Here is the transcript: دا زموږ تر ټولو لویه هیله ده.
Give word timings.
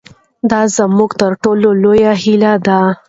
دا 0.49 0.61
زموږ 0.77 1.09
تر 1.21 1.31
ټولو 1.43 1.67
لویه 1.81 2.13
هیله 2.23 2.53
ده. 2.65 2.79